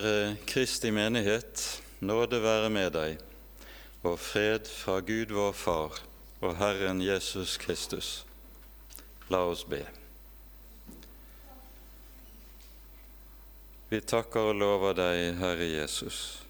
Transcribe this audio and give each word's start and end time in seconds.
Herre 0.00 0.36
Kristi 0.46 0.90
menighet, 0.90 1.82
nåde 1.98 2.38
være 2.40 2.70
med 2.72 2.94
deg, 2.94 3.18
og 4.00 4.14
fred 4.16 4.64
fra 4.64 4.94
Gud 5.04 5.34
vår 5.36 5.52
Far 5.52 5.98
og 6.40 6.54
Herren 6.56 7.02
Jesus 7.04 7.58
Kristus. 7.60 8.24
La 9.28 9.42
oss 9.44 9.66
be. 9.68 9.82
Vi 13.90 14.00
takker 14.00 14.54
og 14.54 14.56
lover 14.62 14.96
deg, 14.96 15.34
Herre 15.42 15.68
Jesus, 15.68 16.40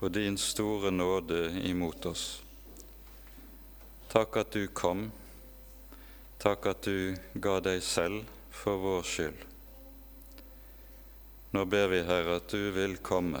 for 0.00 0.10
din 0.10 0.34
store 0.34 0.90
nåde 0.90 1.52
imot 1.70 2.08
oss. 2.10 2.24
Takk 4.10 4.40
at 4.42 4.50
du 4.58 4.64
kom, 4.74 5.12
takk 6.42 6.66
at 6.74 6.82
du 6.90 7.14
ga 7.38 7.60
deg 7.62 7.78
selv 7.78 8.26
for 8.50 8.82
vår 8.82 9.06
skyld. 9.06 9.46
Nå 11.50 11.64
ber 11.64 11.88
vi, 11.88 12.02
Herre, 12.04 12.36
at 12.36 12.48
du 12.52 12.70
vil 12.76 12.98
komme 13.00 13.40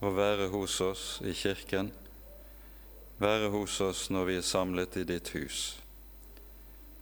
og 0.00 0.16
være 0.16 0.48
hos 0.52 0.78
oss 0.80 1.04
i 1.24 1.34
kirken, 1.36 1.90
være 3.20 3.50
hos 3.52 3.80
oss 3.84 4.06
når 4.12 4.28
vi 4.28 4.36
er 4.40 4.46
samlet 4.46 4.96
i 4.96 5.04
ditt 5.08 5.32
hus, 5.36 5.60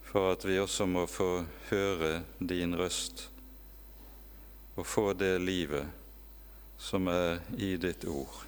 for 0.03 0.33
at 0.33 0.43
vi 0.47 0.59
også 0.59 0.87
må 0.91 1.05
få 1.07 1.45
høre 1.69 2.21
din 2.39 2.75
røst 2.75 3.29
og 4.75 4.83
få 4.87 5.13
det 5.15 5.37
livet 5.41 5.87
som 6.77 7.07
er 7.07 7.39
i 7.55 7.75
ditt 7.79 8.03
ord. 8.07 8.43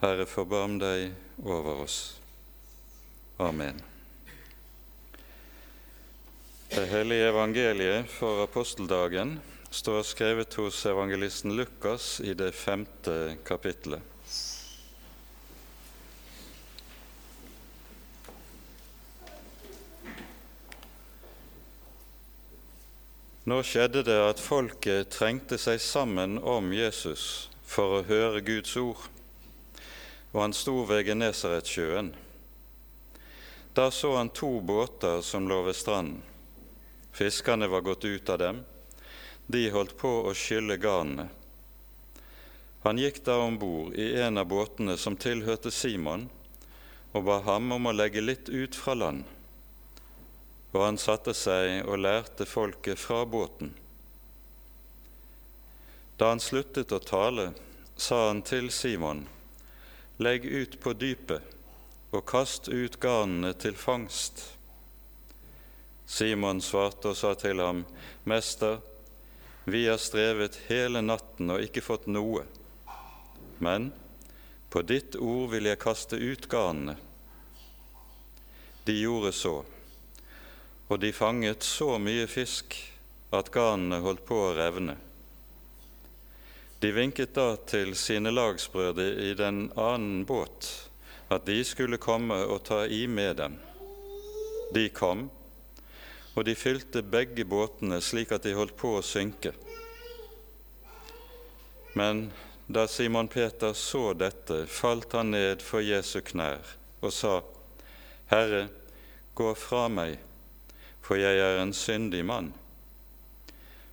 Herre, 0.00 0.26
forbarm 0.28 0.78
deg 0.80 1.12
over 1.44 1.84
oss. 1.84 1.98
Amen. 3.40 3.93
Det 6.74 6.86
hellige 6.86 7.28
evangeliet 7.28 8.08
for 8.10 8.42
aposteldagen 8.42 9.36
står 9.70 10.02
skrevet 10.02 10.54
hos 10.58 10.80
evangelisten 10.90 11.54
Lukas 11.54 12.20
i 12.20 12.32
det 12.34 12.48
femte 12.50 13.36
kapittelet. 13.46 14.02
Nå 23.46 23.60
skjedde 23.62 24.02
det 24.10 24.18
at 24.32 24.42
folket 24.42 25.14
trengte 25.14 25.62
seg 25.62 25.78
sammen 25.78 26.40
om 26.42 26.74
Jesus 26.74 27.52
for 27.62 28.00
å 28.00 28.04
høre 28.10 28.42
Guds 28.42 28.74
ord, 28.82 29.06
og 30.34 30.42
han 30.42 30.58
sto 30.58 30.80
ved 30.90 31.06
Genesaretsjøen. 31.06 32.14
Da 33.78 33.90
så 33.94 34.16
han 34.18 34.34
to 34.34 34.56
båter 34.58 35.22
som 35.22 35.46
lå 35.46 35.62
ved 35.70 35.78
stranden. 35.78 36.33
Fiskerne 37.14 37.68
var 37.70 37.80
gått 37.80 38.04
ut 38.04 38.28
av 38.28 38.38
dem. 38.38 38.64
De 39.46 39.68
holdt 39.70 39.94
på 40.00 40.10
å 40.26 40.32
skylle 40.34 40.76
garnene. 40.82 41.28
Han 42.82 42.98
gikk 42.98 43.20
da 43.24 43.36
om 43.40 43.54
bord 43.58 43.94
i 43.94 44.08
en 44.20 44.40
av 44.40 44.48
båtene 44.50 44.96
som 44.98 45.14
tilhørte 45.16 45.70
Simon, 45.70 46.26
og 47.14 47.22
ba 47.28 47.38
ham 47.46 47.70
om 47.76 47.86
å 47.86 47.94
legge 47.94 48.20
litt 48.20 48.50
ut 48.50 48.74
fra 48.74 48.96
land. 48.98 49.22
Og 50.74 50.80
han 50.82 50.98
satte 50.98 51.36
seg 51.38 51.86
og 51.86 52.02
lærte 52.02 52.48
folket 52.50 52.98
fra 52.98 53.22
båten. 53.24 53.70
Da 56.18 56.32
han 56.32 56.42
sluttet 56.42 56.92
å 56.92 56.98
tale, 56.98 57.52
sa 57.96 58.26
han 58.26 58.42
til 58.42 58.72
Simon, 58.74 59.22
legg 60.18 60.44
ut 60.44 60.80
på 60.82 60.96
dypet 60.98 61.54
og 62.10 62.26
kast 62.26 62.68
ut 62.68 62.98
garnene 63.02 63.54
til 63.54 63.78
fangst. 63.78 64.42
Simon 66.06 66.60
svarte 66.60 67.12
og 67.12 67.16
sa 67.16 67.32
til 67.38 67.62
ham, 67.64 67.84
Mester, 68.28 68.78
vi 69.64 69.86
har 69.88 70.00
strevet 70.00 70.58
hele 70.68 71.00
natten 71.00 71.54
og 71.54 71.64
ikke 71.64 71.84
fått 71.84 72.06
noe, 72.12 72.44
men 73.64 73.88
på 74.68 74.82
ditt 74.84 75.16
ord 75.16 75.52
vil 75.54 75.70
jeg 75.70 75.80
kaste 75.80 76.18
ut 76.20 76.48
garnene. 76.50 76.98
De 78.84 78.98
gjorde 78.98 79.32
så, 79.32 79.54
og 80.88 81.00
de 81.00 81.12
fanget 81.16 81.64
så 81.64 81.94
mye 81.96 82.26
fisk 82.28 82.76
at 83.32 83.48
garnene 83.54 84.02
holdt 84.04 84.26
på 84.28 84.40
å 84.48 84.54
revne. 84.58 84.98
De 86.84 86.90
vinket 86.92 87.32
da 87.38 87.54
til 87.64 87.94
sine 87.96 88.34
lagsbrødre 88.34 89.06
i 89.24 89.30
den 89.38 89.70
annen 89.80 90.26
båt 90.28 90.68
at 91.32 91.46
de 91.48 91.56
skulle 91.64 91.96
komme 91.96 92.36
og 92.44 92.66
ta 92.68 92.82
i 92.84 93.06
med 93.08 93.38
dem. 93.40 93.56
De 94.74 94.88
kom, 94.92 95.30
og 96.34 96.44
de 96.46 96.54
fylte 96.58 97.02
begge 97.02 97.46
båtene 97.46 98.00
slik 98.02 98.32
at 98.34 98.46
de 98.46 98.54
holdt 98.58 98.76
på 98.78 98.96
å 98.98 99.04
synke. 99.06 99.54
Men 101.94 102.26
da 102.66 102.88
Simon 102.88 103.28
Peter 103.28 103.72
så 103.72 104.12
dette, 104.18 104.64
falt 104.66 105.12
han 105.14 105.30
ned 105.30 105.62
for 105.62 105.84
Jesu 105.84 106.20
knær 106.26 106.74
og 107.04 107.12
sa, 107.12 107.38
Herre, 108.30 108.66
gå 109.36 109.50
fra 109.58 109.86
meg, 109.92 110.16
for 111.04 111.20
jeg 111.20 111.38
er 111.38 111.60
en 111.60 111.74
syndig 111.76 112.24
mann. 112.24 112.50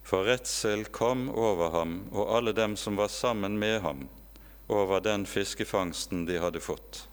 For 0.08 0.26
redsel 0.26 0.86
kom 0.96 1.28
over 1.30 1.76
ham 1.76 1.98
og 2.10 2.32
alle 2.38 2.56
dem 2.56 2.78
som 2.80 2.98
var 2.98 3.12
sammen 3.12 3.60
med 3.60 3.82
ham, 3.84 4.08
over 4.72 5.04
den 5.04 5.28
fiskefangsten 5.28 6.24
de 6.26 6.40
hadde 6.40 6.64
fått. 6.64 7.06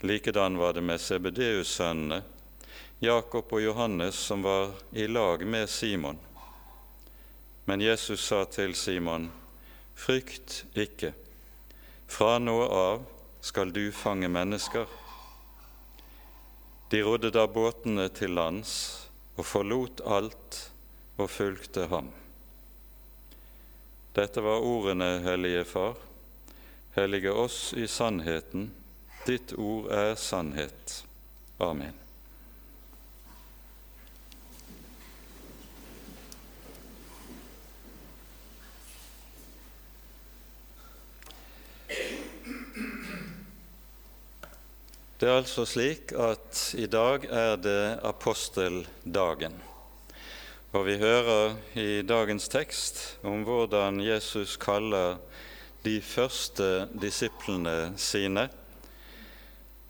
Likedan 0.00 0.56
var 0.58 0.72
det 0.72 0.82
med 0.82 1.00
Sebedeus-sønnene, 1.00 2.22
Jakob 3.02 3.50
og 3.52 3.62
Johannes 3.62 4.14
som 4.14 4.44
var 4.46 4.76
i 4.92 5.08
lag 5.10 5.46
med 5.46 5.70
Simon. 5.70 6.18
Men 7.64 7.80
Jesus 7.80 8.22
sa 8.22 8.44
til 8.44 8.76
Simon, 8.78 9.30
Frykt 9.98 10.60
ikke, 10.78 11.10
fra 12.06 12.36
nå 12.38 12.54
av 12.62 13.02
skal 13.42 13.72
du 13.74 13.88
fange 13.90 14.28
mennesker. 14.30 14.86
De 16.94 17.00
rodde 17.02 17.32
da 17.34 17.48
båtene 17.50 18.06
til 18.14 18.36
lands 18.38 18.74
og 19.34 19.48
forlot 19.50 20.04
alt 20.06 20.60
og 21.16 21.26
fulgte 21.26 21.88
ham. 21.90 22.12
Dette 24.14 24.44
var 24.46 24.62
ordene, 24.62 25.16
Hellige 25.26 25.64
Far. 25.66 25.98
Hellige 26.94 27.34
oss 27.34 27.72
i 27.74 27.88
sannheten. 27.90 28.70
Ditt 29.26 29.56
ord 29.58 29.90
er 29.90 30.14
sannhet. 30.14 31.00
Amen. 31.58 32.01
Det 45.22 45.28
er 45.30 45.36
altså 45.38 45.62
slik 45.62 46.10
at 46.18 46.60
i 46.74 46.88
dag 46.90 47.22
er 47.30 47.52
det 47.62 48.00
aposteldagen. 48.02 49.52
Og 50.74 50.82
vi 50.88 50.96
hører 50.98 51.52
i 51.78 52.00
dagens 52.02 52.48
tekst 52.50 52.96
om 53.22 53.44
hvordan 53.46 54.00
Jesus 54.02 54.56
kaller 54.58 55.20
de 55.84 56.00
første 56.02 56.88
disiplene 56.98 57.92
sine. 57.94 58.48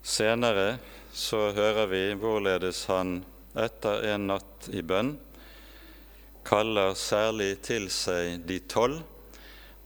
Senere 0.04 0.74
så 1.16 1.46
hører 1.56 1.88
vi 1.88 2.02
hvorledes 2.12 2.82
han 2.92 3.22
etter 3.56 4.04
en 4.10 4.26
natt 4.34 4.68
i 4.68 4.82
bønn 4.84 5.14
kaller 6.44 6.92
særlig 6.92 7.54
til 7.64 7.88
seg 7.88 8.44
de 8.44 8.58
tolv 8.68 9.00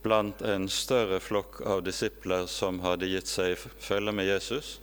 blant 0.03 0.43
en 0.43 0.67
større 0.67 1.23
flokk 1.23 1.63
av 1.63 1.87
disipler 1.87 2.51
som 2.51 2.83
hadde 2.83 3.13
gitt 3.15 3.31
seg 3.31 3.55
følge 3.63 4.11
med 4.11 4.27
Jesus 4.33 4.81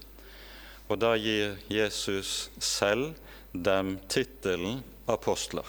og 0.89 0.99
da 0.99 1.13
gir 1.17 1.55
Jesus 1.71 2.49
selv 2.59 3.13
dem 3.53 3.97
tittelen 4.11 4.81
apostler. 5.07 5.67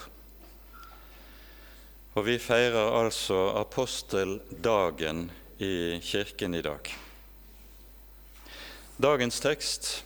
Og 2.14 2.26
vi 2.28 2.38
feirer 2.38 2.94
altså 2.94 3.54
aposteldagen 3.58 5.28
i 5.58 5.99
kirken 6.02 6.55
i 6.55 6.62
dag. 6.62 6.90
Dagens 9.02 9.40
tekst 9.43 10.05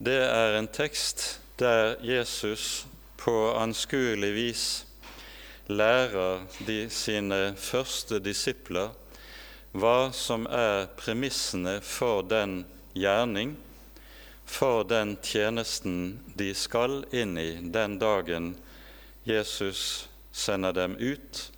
det 0.00 0.16
er 0.24 0.54
en 0.56 0.68
tekst 0.68 1.40
der 1.60 1.98
Jesus 2.00 2.86
på 3.20 3.52
anskuelig 3.52 4.30
vis 4.32 4.64
lærer 5.68 6.46
de 6.66 6.86
sine 6.90 7.40
første 7.56 8.16
disipler 8.24 8.94
hva 9.76 10.10
som 10.16 10.48
er 10.48 10.88
premissene 10.96 11.78
for 11.84 12.24
den 12.24 12.62
gjerning 12.96 13.52
for 14.46 14.84
den 14.84 15.16
tjenesten 15.22 16.20
de 16.34 16.52
skal 16.54 17.04
inn 17.10 17.38
i 17.38 17.58
den 17.62 17.98
dagen 17.98 18.54
Jesus 19.24 20.08
sender 20.32 20.72
dem 20.72 20.96
ut, 20.96 21.52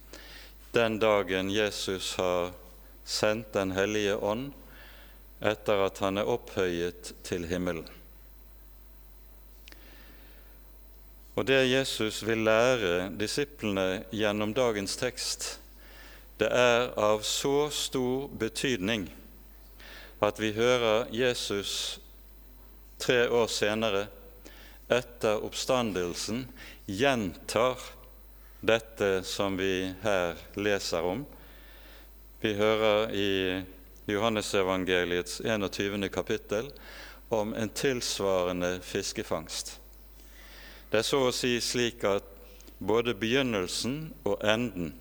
den 0.72 0.98
dagen 0.98 1.50
Jesus 1.50 2.14
har 2.16 2.52
sendt 3.04 3.52
Den 3.52 3.72
hellige 3.72 4.16
ånd 4.16 4.52
etter 5.42 5.82
at 5.86 5.98
han 5.98 6.20
er 6.20 6.28
opphøyet 6.30 7.12
til 7.26 7.48
himmelen. 7.50 7.88
Og 11.34 11.46
det 11.48 11.64
Jesus 11.66 12.20
vil 12.26 12.44
lære 12.44 13.08
disiplene 13.18 14.04
gjennom 14.12 14.52
dagens 14.54 14.94
tekst, 15.00 15.56
det 16.38 16.50
er 16.52 16.92
av 17.00 17.24
så 17.26 17.70
stor 17.72 18.28
betydning 18.38 19.08
at 20.22 20.38
vi 20.38 20.52
hører 20.54 21.08
Jesus 21.10 21.98
tre 23.02 23.28
år 23.28 23.46
senere, 23.50 24.06
etter 24.88 25.42
oppstandelsen, 25.42 26.44
gjentar 26.86 27.80
dette 28.60 29.24
som 29.26 29.56
vi 29.58 29.90
her 30.02 30.38
leser 30.54 31.02
om. 31.02 31.24
Vi 32.40 32.54
hører 32.54 33.10
i 33.10 33.62
Johannesevangeliets 34.06 35.40
21. 35.44 36.08
kapittel 36.14 36.70
om 37.28 37.54
en 37.54 37.68
tilsvarende 37.74 38.78
fiskefangst. 38.82 39.78
Det 40.90 41.02
er 41.02 41.06
så 41.06 41.24
å 41.26 41.34
si 41.34 41.56
slik 41.64 42.04
at 42.06 42.26
både 42.78 43.16
begynnelsen 43.18 44.12
og 44.28 44.42
enden 44.46 44.92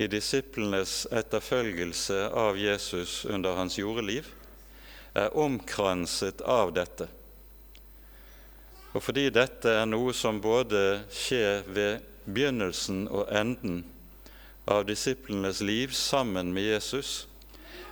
i 0.00 0.08
disiplenes 0.08 1.02
etterfølgelse 1.12 2.28
av 2.32 2.56
Jesus 2.56 3.24
under 3.28 3.58
hans 3.60 3.76
jordeliv 3.80 4.28
er 5.14 5.36
omkranset 5.36 6.42
av 6.46 6.72
dette. 6.74 7.08
Og 8.90 9.02
fordi 9.02 9.28
dette 9.30 9.70
er 9.82 9.86
noe 9.86 10.14
som 10.16 10.40
både 10.42 11.02
skjer 11.14 11.66
ved 11.70 12.06
begynnelsen 12.26 13.06
og 13.08 13.30
enden 13.30 13.84
av 14.70 14.86
disiplenes 14.86 15.60
liv 15.62 15.94
sammen 15.94 16.52
med 16.54 16.66
Jesus, 16.72 17.26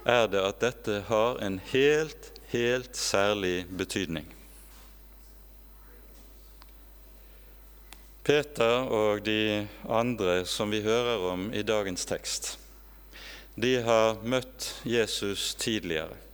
er 0.07 0.27
det 0.31 0.43
at 0.43 0.61
dette 0.63 1.03
har 1.09 1.39
en 1.45 1.59
helt, 1.71 2.33
helt 2.53 2.97
særlig 2.97 3.67
betydning. 3.71 4.27
Peter 8.29 8.85
og 8.93 9.23
de 9.25 9.67
andre 9.89 10.43
som 10.47 10.71
vi 10.71 10.83
hører 10.85 11.23
om 11.31 11.49
i 11.55 11.63
dagens 11.65 12.05
tekst, 12.09 12.57
de 13.57 13.79
har 13.83 14.21
møtt 14.23 14.75
Jesus 14.85 15.55
tidligere. 15.59 16.28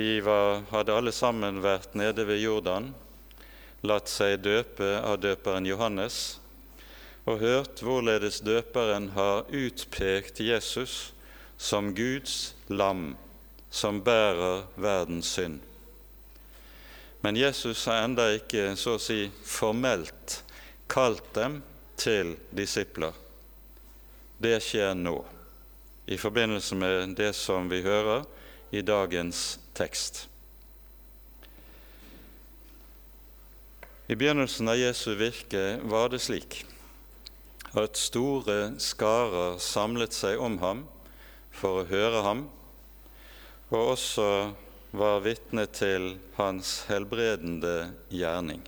De 0.00 0.20
var, 0.20 0.62
hadde 0.70 0.94
alle 0.96 1.12
sammen 1.12 1.58
vært 1.60 1.92
nede 1.98 2.24
ved 2.24 2.38
Jordan, 2.40 2.86
latt 3.84 4.08
seg 4.08 4.38
døpe 4.40 4.94
av 5.04 5.18
døperen 5.20 5.66
Johannes 5.68 6.38
og 7.28 7.42
hørt 7.42 7.82
hvorledes 7.84 8.38
døperen 8.40 9.10
har 9.12 9.44
utpekt 9.52 10.40
Jesus 10.40 11.12
som 11.60 11.92
Guds 11.92 12.54
lam 12.72 13.10
som 13.68 14.00
bærer 14.00 14.64
verdens 14.80 15.34
synd. 15.36 15.60
Men 17.20 17.36
Jesus 17.36 17.84
har 17.84 18.06
enda 18.06 18.30
ikke 18.40 18.70
så 18.80 18.96
å 18.96 19.04
si 19.04 19.26
formelt 19.44 20.40
kalt 20.88 21.28
dem 21.36 21.60
til 22.00 22.38
disipler. 22.56 23.12
Det 24.40 24.56
skjer 24.64 24.96
nå, 24.96 25.18
i 26.08 26.16
forbindelse 26.16 26.84
med 26.88 27.18
det 27.20 27.34
som 27.36 27.68
vi 27.68 27.84
hører 27.84 28.24
i 28.72 28.80
dagens 28.80 29.59
tekst. 29.76 30.26
I 34.10 34.16
begynnelsen 34.18 34.68
av 34.68 34.78
Jesu 34.78 35.14
virke 35.14 35.78
var 35.86 36.10
det 36.10 36.18
slik 36.24 36.64
at 37.78 37.94
store 37.94 38.72
skarer 38.82 39.60
samlet 39.62 40.16
seg 40.16 40.40
om 40.42 40.56
ham 40.58 40.80
for 41.54 41.82
å 41.82 41.86
høre 41.86 42.22
ham, 42.26 42.40
og 43.70 43.92
også 43.92 44.26
var 44.90 45.22
vitne 45.22 45.68
til 45.70 46.16
hans 46.34 46.80
helbredende 46.88 47.92
gjerning. 48.10 48.64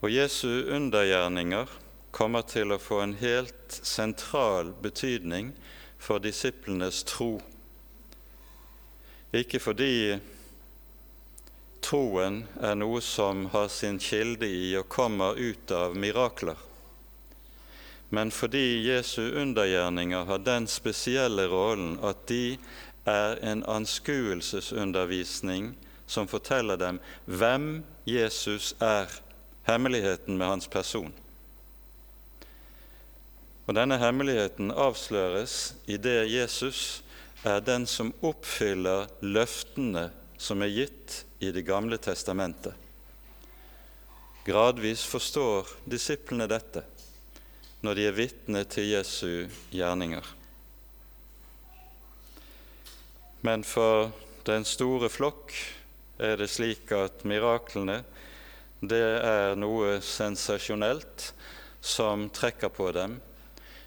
Og 0.00 0.08
Jesu 0.12 0.64
undergjerninger 0.72 1.68
kommer 2.16 2.48
til 2.48 2.72
å 2.72 2.80
få 2.80 3.02
en 3.04 3.16
helt 3.20 3.76
sentral 3.76 4.72
betydning 4.80 5.52
for 6.00 6.22
disiplenes 6.24 7.02
tro 7.04 7.34
ikke 9.42 9.60
fordi 9.60 10.18
troen 11.84 12.44
er 12.62 12.74
noe 12.78 13.00
som 13.04 13.46
har 13.52 13.68
sin 13.72 13.98
kilde 14.02 14.48
i 14.48 14.76
og 14.78 14.88
kommer 14.90 15.38
ut 15.38 15.70
av 15.74 15.96
mirakler, 15.98 16.56
men 18.14 18.30
fordi 18.30 18.86
Jesu 18.86 19.32
undergjerninger 19.34 20.24
har 20.28 20.44
den 20.46 20.68
spesielle 20.70 21.48
rollen 21.50 21.98
at 22.06 22.26
de 22.30 22.58
er 23.06 23.38
en 23.42 23.64
anskuelsesundervisning 23.66 25.74
som 26.06 26.30
forteller 26.30 26.78
dem 26.78 27.00
hvem 27.26 27.82
Jesus 28.06 28.74
er, 28.80 29.10
hemmeligheten 29.66 30.38
med 30.38 30.46
hans 30.46 30.68
person. 30.70 31.10
Og 33.66 33.74
Denne 33.74 33.98
hemmeligheten 33.98 34.70
avsløres 34.70 35.74
i 35.90 35.98
det 35.98 36.30
Jesus 36.30 37.02
er 37.46 37.60
den 37.62 37.86
som 37.86 38.10
oppfyller 38.26 39.06
løftene 39.22 40.08
som 40.38 40.62
er 40.64 40.72
gitt 40.72 41.22
i 41.38 41.52
Det 41.54 41.62
gamle 41.62 41.98
testamentet. 42.02 42.74
Gradvis 44.46 45.04
forstår 45.06 45.68
disiplene 45.86 46.48
dette 46.50 46.82
når 47.86 47.94
de 47.98 48.06
er 48.08 48.16
vitne 48.16 48.62
til 48.66 48.88
Jesu 48.88 49.46
gjerninger. 49.70 50.24
Men 53.46 53.62
for 53.66 54.10
den 54.48 54.66
store 54.66 55.10
flokk 55.12 55.54
er 56.18 56.40
det 56.40 56.48
slik 56.50 56.90
at 56.96 57.22
miraklene 57.28 58.00
det 58.80 59.02
er 59.22 59.54
noe 59.58 60.00
sensasjonelt 60.02 61.30
som 61.84 62.26
trekker 62.34 62.72
på 62.74 62.90
dem, 62.96 63.20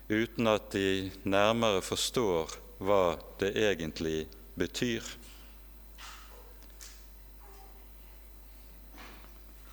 uten 0.08 0.48
at 0.48 0.72
de 0.72 1.12
nærmere 1.28 1.84
forstår 1.84 2.56
hva 2.80 3.18
det 3.40 3.52
egentlig 3.60 4.28
betyr. 4.60 5.04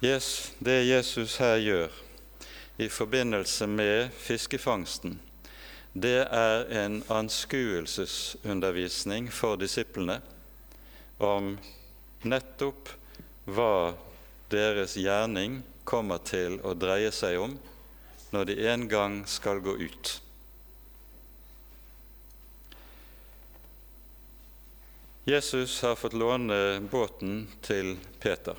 Yes, 0.04 0.52
det 0.58 0.82
Jesus 0.84 1.36
her 1.40 1.56
gjør 1.56 1.88
i 2.76 2.88
forbindelse 2.92 3.66
med 3.66 4.10
fiskefangsten, 4.12 5.20
det 5.96 6.28
er 6.28 6.68
en 6.84 7.00
anskuelsesundervisning 7.08 9.32
for 9.32 9.56
disiplene 9.56 10.20
om 11.18 11.58
nettopp 12.28 12.88
hva 13.48 13.96
deres 14.52 14.96
gjerning 15.00 15.62
kommer 15.88 16.18
til 16.26 16.60
å 16.60 16.74
dreie 16.76 17.12
seg 17.14 17.38
om 17.40 17.58
når 18.34 18.44
de 18.50 18.68
en 18.68 18.88
gang 18.90 19.26
skal 19.30 19.60
gå 19.64 19.76
ut. 19.80 20.25
Jesus 25.28 25.82
har 25.82 25.94
fått 25.94 26.12
låne 26.12 26.80
båten 26.90 27.48
til 27.60 27.96
Peter. 28.22 28.54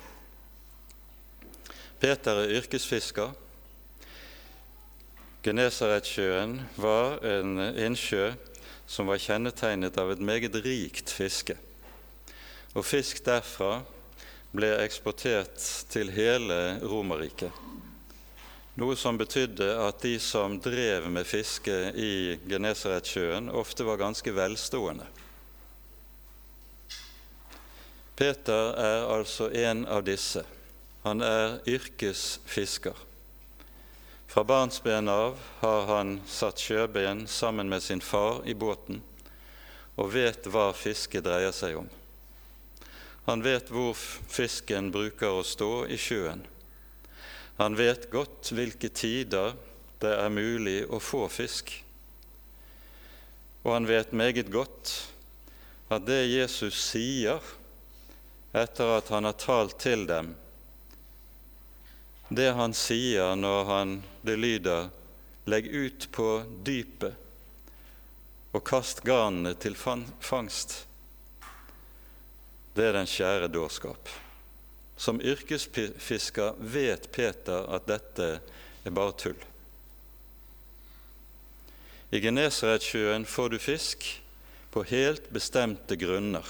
Peter 1.96 2.42
er 2.42 2.50
yrkesfisker. 2.58 3.30
Genesaretsjøen 5.46 6.58
var 6.76 7.24
en 7.24 7.54
innsjø 7.72 8.34
som 8.84 9.08
var 9.08 9.16
kjennetegnet 9.16 9.96
av 9.96 10.12
et 10.12 10.20
meget 10.20 10.58
rikt 10.66 11.08
fiske. 11.08 11.56
Og 12.76 12.84
fisk 12.84 13.24
derfra 13.24 13.78
ble 14.52 14.74
eksportert 14.82 15.64
til 15.88 16.12
hele 16.12 16.82
Romerriket. 16.84 17.64
Noe 18.76 18.98
som 19.00 19.16
betydde 19.16 19.70
at 19.86 20.04
de 20.04 20.18
som 20.20 20.60
drev 20.60 21.08
med 21.08 21.24
fiske 21.24 21.78
i 21.96 22.36
Genesaretsjøen, 22.44 23.48
ofte 23.48 23.88
var 23.88 24.04
ganske 24.04 24.36
velstående. 24.36 25.08
Peter 28.18 28.72
er 28.74 29.04
altså 29.06 29.46
en 29.54 29.84
av 29.86 30.02
disse. 30.02 30.42
Han 31.04 31.22
er 31.22 31.60
yrkesfisker. 31.70 32.96
Fra 34.26 34.42
barnsben 34.44 35.06
av 35.08 35.36
har 35.60 35.84
han 35.86 36.16
satt 36.26 36.58
sjøben 36.58 37.28
sammen 37.30 37.70
med 37.70 37.84
sin 37.84 38.02
far 38.02 38.42
i 38.42 38.56
båten 38.58 38.98
og 39.98 40.10
vet 40.14 40.46
hva 40.50 40.72
fiske 40.74 41.22
dreier 41.22 41.54
seg 41.54 41.78
om. 41.78 41.86
Han 43.28 43.44
vet 43.46 43.70
hvor 43.70 43.94
fisken 43.94 44.90
bruker 44.94 45.38
å 45.38 45.46
stå 45.46 45.86
i 45.86 45.98
sjøen. 46.00 46.42
Han 47.58 47.78
vet 47.78 48.08
godt 48.10 48.50
hvilke 48.54 48.90
tider 48.94 49.54
det 50.02 50.12
er 50.14 50.34
mulig 50.34 50.80
å 50.90 50.98
få 51.02 51.24
fisk. 51.30 51.70
Og 53.62 53.72
han 53.74 53.86
vet 53.86 54.10
meget 54.10 54.50
godt 54.50 54.94
at 55.94 56.06
det 56.06 56.20
Jesus 56.30 56.78
sier 56.90 57.42
etter 58.62 58.98
at 58.98 59.08
han 59.14 59.24
har 59.28 59.38
talt 59.38 59.78
til 59.82 60.06
dem. 60.08 60.34
Det 62.28 62.50
han 62.52 62.74
sier 62.76 63.36
når 63.38 63.64
han, 63.64 64.02
det 64.22 64.36
lyder 64.36 64.90
'legg 65.48 65.66
ut 65.66 66.08
på 66.12 66.44
dypet 66.64 67.14
og 68.52 68.64
kast 68.64 69.00
garnene 69.04 69.54
til 69.54 69.74
fangst', 69.74 70.84
det 72.74 72.84
er 72.84 72.92
den 72.92 73.08
skjære 73.08 73.48
dårskap. 73.48 74.08
Som 74.96 75.20
yrkesfisker 75.20 76.58
vet 76.58 77.08
Peter 77.12 77.64
at 77.74 77.86
dette 77.88 78.28
er 78.84 78.94
bare 78.94 79.14
tull. 79.18 79.40
I 82.10 82.20
Genesaretsjøen 82.20 83.26
får 83.28 83.48
du 83.52 83.58
fisk 83.58 84.06
på 84.72 84.84
helt 84.88 85.28
bestemte 85.34 85.96
grunner, 86.00 86.44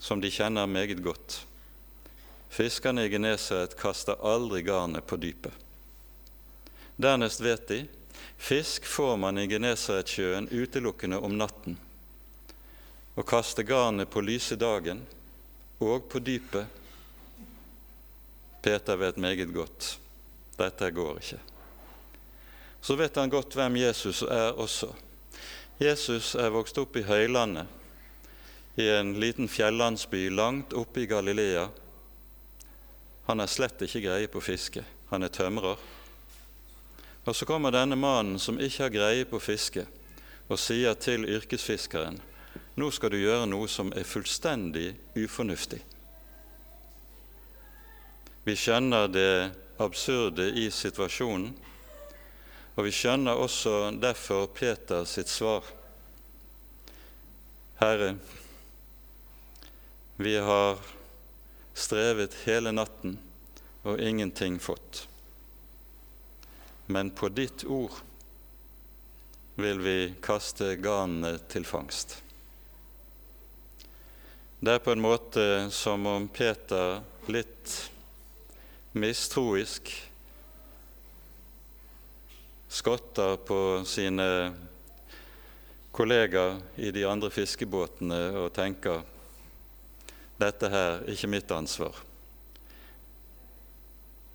som 0.00 0.20
de 0.20 0.30
kjenner 0.32 0.66
meget 0.66 1.02
godt. 1.04 1.44
Fiskerne 2.50 3.04
i 3.04 3.12
Genesaret 3.12 3.76
kaster 3.78 4.18
aldri 4.26 4.64
garnet 4.66 5.06
på 5.06 5.16
dypet. 5.20 5.52
Dernest 6.96 7.40
vet 7.40 7.68
de 7.68 7.84
fisk 8.40 8.88
får 8.88 9.16
man 9.16 9.38
i 9.38 9.46
Genesaretsjøen 9.46 10.48
utelukkende 10.50 11.20
om 11.20 11.36
natten. 11.38 11.76
Å 13.14 13.22
kaste 13.22 13.62
garnet 13.68 14.10
på 14.10 14.24
lyse 14.24 14.56
dagen 14.56 15.04
og 15.78 16.08
på 16.08 16.18
dypet 16.24 16.80
Peter 18.60 18.96
vet 18.96 19.16
meget 19.16 19.52
godt 19.54 19.94
dette 20.60 20.90
går 20.92 21.20
ikke. 21.20 21.38
Så 22.80 22.96
vet 22.96 23.16
han 23.16 23.32
godt 23.32 23.54
hvem 23.56 23.76
Jesus 23.80 24.22
er 24.22 24.56
også. 24.60 24.90
Jesus 25.80 26.34
er 26.36 26.52
vokst 26.52 26.76
opp 26.80 26.96
i 27.00 27.04
høylandet, 27.04 27.68
i 28.80 28.88
en 28.96 29.12
liten 29.20 29.48
fjellandsby 29.48 30.24
langt 30.32 30.72
oppe 30.72 31.04
i 31.04 31.06
Galilea. 31.10 31.68
Han 33.28 33.38
har 33.38 33.50
slett 33.52 33.84
ikke 33.86 34.02
greie 34.08 34.32
på 34.32 34.40
fiske. 34.42 34.82
Han 35.12 35.22
er 35.22 35.32
tømrer. 35.34 35.76
Og 37.24 37.36
så 37.36 37.46
kommer 37.46 37.74
denne 37.76 37.98
mannen 38.00 38.40
som 38.40 38.58
ikke 38.58 38.86
har 38.86 38.96
greie 38.96 39.28
på 39.28 39.38
fiske, 39.44 39.84
og 40.48 40.58
sier 40.58 40.96
til 40.98 41.28
yrkesfiskeren 41.28 42.18
nå 42.80 42.88
skal 42.94 43.12
du 43.12 43.18
gjøre 43.20 43.48
noe 43.50 43.68
som 43.68 43.90
er 43.92 44.06
fullstendig 44.08 44.94
ufornuftig. 45.18 45.80
Vi 48.46 48.54
skjønner 48.56 49.10
det 49.12 49.32
absurde 49.82 50.46
i 50.56 50.68
situasjonen, 50.72 51.50
og 52.76 52.86
vi 52.86 52.92
skjønner 52.94 53.36
også 53.36 53.90
derfor 54.00 54.48
Peter 54.54 55.04
sitt 55.04 55.28
svar. 55.28 55.66
Herre, 57.82 58.14
vi 60.20 60.38
har 60.38 60.78
strevet 61.74 62.34
hele 62.44 62.72
natten 62.72 63.14
og 63.88 64.00
ingenting 64.00 64.58
fått. 64.60 65.06
Men 66.86 67.08
på 67.10 67.30
ditt 67.32 67.64
ord 67.64 67.94
vil 69.56 69.80
vi 69.80 69.94
kaste 70.20 70.74
garnene 70.76 71.38
til 71.48 71.64
fangst. 71.64 72.18
Det 74.60 74.74
er 74.76 74.82
på 74.84 74.92
en 74.92 75.00
måte 75.00 75.44
som 75.72 76.04
om 76.04 76.26
Peter 76.28 76.98
litt 77.32 77.76
mistroisk 78.92 79.88
skotter 82.68 83.38
på 83.48 83.62
sine 83.88 84.28
kollegaer 85.96 86.60
i 86.76 86.92
de 86.92 87.06
andre 87.08 87.32
fiskebåtene 87.32 88.20
og 88.42 88.52
tenker 88.60 89.00
dette 90.40 90.70
her 90.72 91.00
er 91.00 91.10
ikke 91.12 91.30
mitt 91.30 91.50
ansvar. 91.52 91.96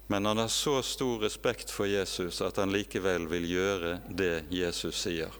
Men 0.07 0.25
han 0.29 0.37
har 0.37 0.51
så 0.53 0.81
stor 0.85 1.23
respekt 1.25 1.71
for 1.73 1.89
Jesus 1.89 2.41
at 2.45 2.59
han 2.61 2.73
likevel 2.73 3.25
vil 3.31 3.47
gjøre 3.49 3.95
det 4.09 4.45
Jesus 4.53 4.99
sier. 5.01 5.33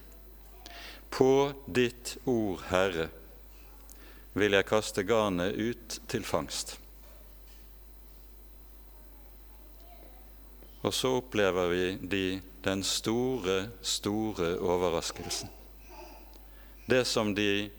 På 1.14 1.54
ditt 1.70 2.18
ord, 2.26 2.64
Herre, 2.72 3.12
vil 4.34 4.58
jeg 4.58 4.68
kaste 4.68 5.06
garnet 5.08 5.54
ut 5.56 6.00
til 6.12 6.26
fangst. 6.28 6.76
Og 10.86 10.94
så 10.94 11.14
opplever 11.22 11.70
vi 11.72 11.86
de 12.02 12.26
den 12.66 12.82
store, 12.84 13.70
store 13.82 14.56
overraskelsen. 14.58 15.50
Det 16.86 17.06
som 17.06 17.32
de 17.38 17.70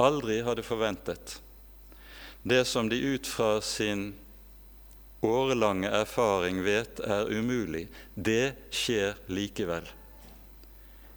aldri 0.00 0.38
hadde 0.44 0.64
forventet. 0.64 1.38
Det 2.42 2.64
som 2.64 2.88
de 2.88 2.96
ut 2.96 3.26
fra 3.26 3.60
sin 3.60 4.14
årelange 5.20 5.88
erfaring 5.88 6.62
vet 6.64 7.00
er 7.00 7.30
umulig, 7.30 7.86
det 8.14 8.54
skjer 8.74 9.14
likevel. 9.26 9.86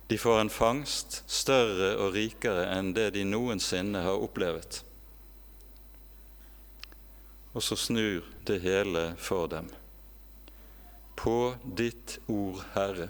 De 0.08 0.18
får 0.18 0.40
en 0.40 0.54
fangst 0.54 1.24
større 1.26 1.96
og 1.98 2.14
rikere 2.14 2.68
enn 2.76 2.94
det 2.94 3.16
de 3.16 3.24
noensinne 3.26 4.04
har 4.06 4.22
opplevd. 4.22 4.84
Og 7.58 7.64
så 7.64 7.78
snur 7.80 8.28
det 8.46 8.60
hele 8.62 9.08
for 9.18 9.50
dem 9.50 9.72
på 11.16 11.56
ditt 11.64 12.20
ord, 12.28 12.60
Herre. 12.76 13.08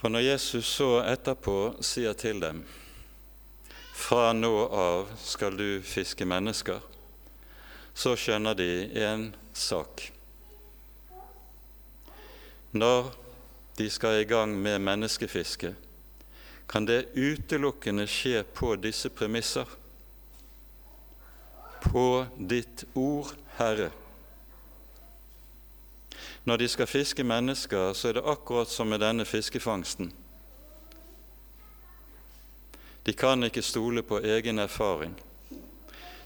For 0.00 0.10
når 0.10 0.24
Jesus 0.32 0.66
så 0.66 0.96
etterpå 1.06 1.76
sier 1.84 2.16
til 2.18 2.40
dem, 2.42 2.64
fra 4.02 4.32
nå 4.32 4.66
av 4.66 5.12
skal 5.22 5.56
du 5.56 5.82
fiske 5.86 6.26
mennesker, 6.26 6.80
så 7.94 8.16
skjønner 8.18 8.56
de 8.58 8.70
en 9.04 9.28
sak. 9.54 10.08
Når 12.72 13.12
de 13.78 13.86
skal 13.90 14.22
i 14.22 14.28
gang 14.28 14.56
med 14.58 14.82
menneskefiske, 14.82 15.74
kan 16.68 16.88
det 16.88 17.12
utelukkende 17.14 18.06
skje 18.08 18.42
på 18.56 18.74
disse 18.80 19.10
premisser. 19.12 19.68
På 21.82 22.24
ditt 22.38 22.84
ord, 22.94 23.34
Herre. 23.58 23.90
Når 26.44 26.58
de 26.58 26.68
skal 26.68 26.90
fiske 26.90 27.24
mennesker, 27.24 27.92
så 27.92 28.08
er 28.08 28.18
det 28.18 28.26
akkurat 28.26 28.70
som 28.70 28.88
med 28.90 29.02
denne 29.04 29.26
fiskefangsten. 29.28 30.10
De 33.02 33.12
kan 33.12 33.42
ikke 33.44 33.62
stole 33.62 34.02
på 34.06 34.20
egen 34.20 34.58
erfaring. 34.62 35.14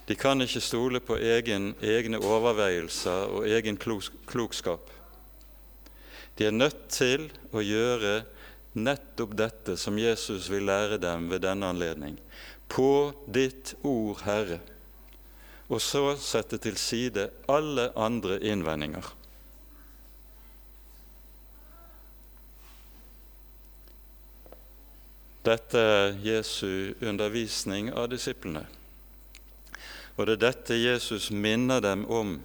De 0.07 0.15
kan 0.15 0.43
ikke 0.43 0.61
stole 0.63 1.01
på 1.01 1.17
egen, 1.17 1.73
egne 1.83 2.21
overveielser 2.23 3.33
og 3.33 3.49
egen 3.49 3.79
klokskap. 3.81 4.93
De 6.39 6.47
er 6.47 6.55
nødt 6.55 6.89
til 6.93 7.31
å 7.51 7.65
gjøre 7.65 8.21
nettopp 8.77 9.35
dette 9.35 9.77
som 9.81 9.99
Jesus 9.99 10.51
vil 10.53 10.69
lære 10.69 11.01
dem 11.03 11.31
ved 11.33 11.43
denne 11.47 11.73
anledning. 11.73 12.21
På 12.69 13.15
ditt 13.27 13.75
ord, 13.83 14.21
Herre 14.27 14.61
og 15.69 15.83
så 15.83 16.13
sette 16.21 16.59
til 16.63 16.77
side 16.79 17.29
alle 17.51 17.91
andre 17.99 18.39
innvendinger. 18.47 19.07
Dette 25.47 25.79
er 25.79 26.17
Jesu 26.27 26.97
undervisning 27.07 27.93
av 27.95 28.09
disiplene. 28.11 28.65
Og 30.17 30.27
det 30.27 30.39
er 30.39 30.43
dette 30.43 30.79
Jesus 30.79 31.29
minner 31.31 31.79
dem 31.85 32.03
om 32.11 32.39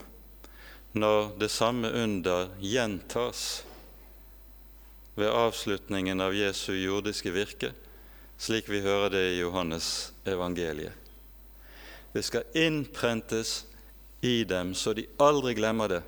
når 0.93 1.31
det 1.41 1.50
samme 1.50 1.89
under 1.98 2.51
gjentas 2.62 3.63
ved 5.15 5.31
avslutningen 5.34 6.22
av 6.22 6.36
Jesu 6.36 6.75
jordiske 6.75 7.31
virke, 7.34 7.72
slik 8.38 8.70
vi 8.70 8.84
hører 8.86 9.15
det 9.15 9.24
i 9.31 9.39
Johannes 9.39 10.12
evangeliet. 10.27 10.93
Det 12.12 12.22
skal 12.27 12.53
innprentes 12.53 13.63
i 14.22 14.43
dem, 14.43 14.75
så 14.75 14.93
de 14.93 15.08
aldri 15.17 15.55
glemmer 15.58 15.89
det. 15.89 16.01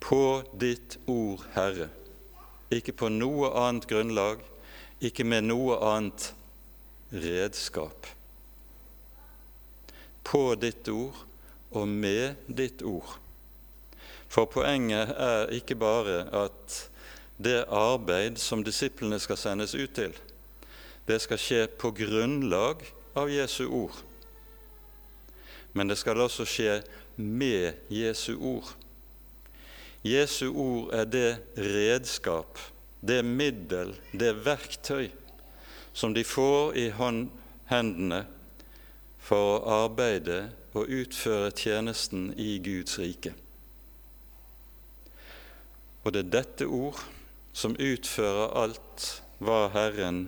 På 0.00 0.40
ditt 0.56 0.96
ord, 1.10 1.42
Herre. 1.52 1.90
Ikke 2.72 2.94
på 2.96 3.10
noe 3.12 3.50
annet 3.66 3.88
grunnlag, 3.90 4.40
ikke 5.02 5.26
med 5.26 5.48
noe 5.48 5.78
annet 5.82 6.30
redskap. 7.12 8.06
På 10.22 10.54
ditt 10.54 10.88
ord 10.88 11.18
og 11.72 11.88
med 11.88 12.46
ditt 12.46 12.84
ord. 12.86 13.18
For 14.32 14.48
poenget 14.48 15.12
er 15.12 15.52
ikke 15.52 15.76
bare 15.76 16.22
at 16.44 16.78
det 17.42 17.64
arbeid 17.68 18.38
som 18.40 18.62
disiplene 18.64 19.18
skal 19.20 19.40
sendes 19.40 19.74
ut 19.74 19.92
til, 19.96 20.14
det 21.08 21.18
skal 21.24 21.40
skje 21.40 21.66
på 21.66 21.90
grunnlag 21.96 22.86
av 23.18 23.28
Jesu 23.32 23.66
ord 23.66 23.98
men 25.72 25.88
det 25.88 25.96
skal 26.00 26.20
også 26.20 26.46
skje 26.48 26.76
med 27.16 27.88
Jesu 27.92 28.34
ord. 28.36 28.72
Jesu 30.04 30.50
ord 30.50 30.92
er 30.94 31.06
det 31.08 31.30
redskap, 31.56 32.58
det 33.02 33.22
middel, 33.26 33.96
det 34.14 34.32
verktøy 34.46 35.10
som 35.92 36.14
de 36.14 36.24
får 36.24 36.76
i 36.78 36.86
hendene 36.96 38.22
for 39.22 39.58
å 39.58 39.80
arbeide 39.84 40.38
og 40.72 40.88
utføre 40.88 41.50
tjenesten 41.56 42.30
i 42.40 42.56
Guds 42.64 42.96
rike. 43.02 43.34
Og 46.02 46.14
det 46.14 46.24
er 46.24 46.32
dette 46.38 46.66
ord 46.66 46.98
som 47.52 47.76
utfører 47.76 48.54
alt 48.58 49.08
hva 49.42 49.66
Herren 49.74 50.24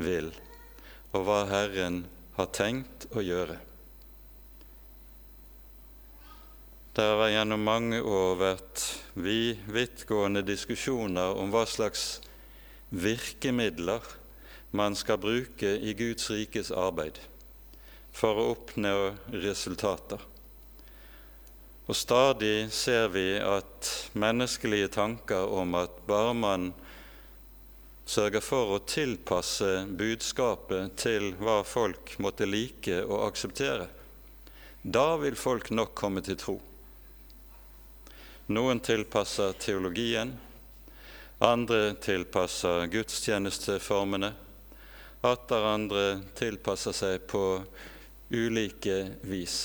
vil, 0.00 0.32
og 1.12 1.26
hva 1.26 1.42
Herren 1.50 2.04
har 2.38 2.48
tenkt 2.54 3.06
å 3.12 3.22
gjøre. 3.22 3.58
Det 6.92 7.02
har 7.02 7.30
gjennom 7.32 7.62
mange 7.64 8.02
år 8.04 8.34
vært 8.36 8.80
vi 9.16 9.54
vidtgående 9.72 10.42
diskusjoner 10.44 11.38
om 11.40 11.48
hva 11.48 11.62
slags 11.64 12.18
virkemidler 12.92 14.04
man 14.76 14.92
skal 14.92 15.16
bruke 15.22 15.70
i 15.72 15.94
Guds 15.96 16.26
rikes 16.28 16.68
arbeid 16.68 17.16
for 18.12 18.36
å 18.36 18.50
oppnå 18.52 18.92
resultater. 19.32 20.20
Og 21.88 21.96
stadig 21.96 22.68
ser 22.76 23.08
vi 23.14 23.38
at 23.40 23.88
menneskelige 24.12 24.90
tanker 24.92 25.48
om 25.48 25.72
at 25.80 25.94
bare 26.04 26.34
man 26.36 26.66
sørger 28.04 28.44
for 28.44 28.74
å 28.74 28.82
tilpasse 28.84 29.70
budskapet 29.88 30.92
til 31.06 31.30
hva 31.40 31.62
folk 31.64 32.12
måtte 32.20 32.44
like 32.44 33.00
og 33.06 33.30
akseptere, 33.30 33.88
da 34.84 35.06
vil 35.24 35.40
folk 35.40 35.72
nok 35.72 35.96
komme 35.96 36.20
til 36.28 36.36
tro. 36.36 36.58
Noen 38.52 38.80
tilpasser 38.80 39.52
teologien, 39.52 40.34
andre 41.38 41.94
tilpasser 41.94 42.86
gudstjenesteformene, 42.92 44.28
atter 45.24 45.68
andre 45.70 46.02
tilpasser 46.36 46.92
seg 46.92 47.24
på 47.30 47.62
ulike 48.28 48.98
vis. 49.24 49.56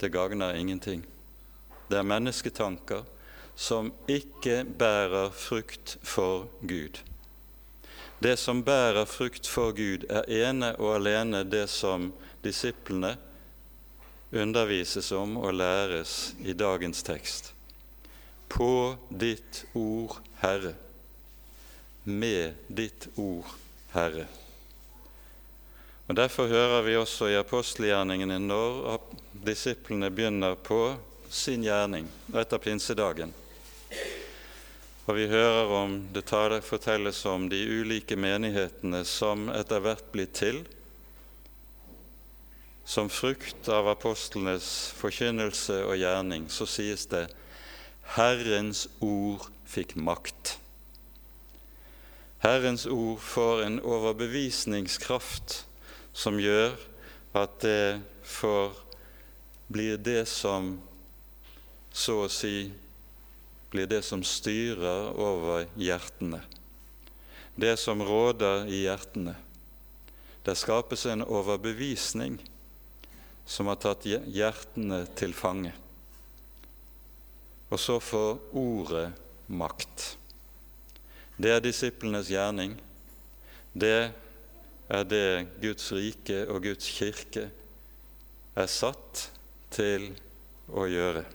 Det 0.00 0.08
gagner 0.08 0.56
ingenting. 0.56 1.02
Det 1.88 2.00
er 2.00 2.08
mennesketanker 2.08 3.04
som 3.52 3.92
ikke 4.08 4.62
bærer 4.64 5.28
frukt 5.36 5.98
for 6.00 6.48
Gud. 6.64 7.02
Det 8.24 8.38
som 8.40 8.64
bærer 8.64 9.04
frukt 9.04 9.44
for 9.48 9.76
Gud, 9.76 10.08
er 10.08 10.24
ene 10.24 10.72
og 10.78 10.94
alene 11.02 11.44
det 11.44 11.66
som 11.68 12.14
disiplene 12.40 13.18
undervises 14.30 15.12
om 15.12 15.36
og 15.40 15.54
læres 15.54 16.34
i 16.44 16.52
dagens 16.52 17.02
tekst. 17.02 17.52
På 18.48 18.96
ditt 19.08 19.64
ord, 19.74 20.18
Herre. 20.42 20.74
Med 22.04 22.54
ditt 22.68 23.08
ord, 23.16 23.46
Herre. 23.94 24.26
Og 26.10 26.16
Derfor 26.16 26.48
hører 26.50 26.82
vi 26.82 26.96
også 26.98 27.28
i 27.30 27.38
apostelgjerningene 27.38 28.40
når 28.42 28.98
disiplene 29.46 30.10
begynner 30.10 30.56
på 30.58 30.96
sin 31.30 31.62
gjerning 31.62 32.08
etter 32.34 32.58
pinsedagen. 32.58 33.30
Og 35.06 35.14
vi 35.14 35.28
hører 35.30 35.70
om 35.74 35.94
det 36.14 36.26
fortelles 36.66 37.24
om 37.26 37.48
de 37.48 37.62
ulike 37.62 38.16
menighetene 38.16 39.04
som 39.04 39.48
etter 39.54 39.82
hvert 39.82 40.10
blir 40.12 40.26
til 40.34 40.64
som 42.90 43.06
frukt 43.08 43.68
av 43.70 43.86
apostlenes 43.86 44.90
forkynnelse 44.98 45.76
og 45.86 45.94
gjerning, 46.00 46.48
så 46.50 46.66
sies 46.66 47.06
det 47.12 47.28
Herrens 48.16 48.88
ord 48.98 49.46
fikk 49.70 49.94
makt. 49.94 50.56
Herrens 52.42 52.88
ord 52.90 53.22
får 53.22 53.62
en 53.68 53.78
overbevisningskraft 53.78 55.60
som 56.10 56.42
gjør 56.42 56.74
at 57.38 57.60
det 57.62 58.00
får 58.26 58.74
blir 59.70 59.94
det 60.02 60.26
som 60.26 60.72
så 61.94 62.24
å 62.24 62.28
si 62.32 62.72
blir 63.70 63.86
det 63.86 64.02
som 64.02 64.26
styrer 64.26 65.12
over 65.14 65.68
hjertene, 65.78 66.42
det 67.54 67.76
som 67.78 68.02
råder 68.02 68.66
i 68.66 68.88
hjertene. 68.88 69.38
Det 70.42 70.58
skapes 70.58 71.06
en 71.06 71.22
overbevisning 71.22 72.40
som 73.50 73.66
har 73.66 73.80
tatt 73.82 74.04
hjertene 74.06 75.00
til 75.18 75.32
fange. 75.34 75.72
Og 77.70 77.80
så 77.82 77.96
får 77.98 78.38
ordet 78.54 79.08
makt. 79.50 80.04
Det 81.34 81.50
er 81.56 81.64
disiplenes 81.64 82.30
gjerning. 82.30 82.76
Det 83.74 84.12
er 84.90 85.10
det 85.10 85.48
Guds 85.62 85.90
rike 85.96 86.44
og 86.46 86.62
Guds 86.68 86.92
kirke 86.94 87.48
er 88.54 88.70
satt 88.70 89.26
til 89.74 90.12
å 90.70 90.86
gjøre. 90.86 91.26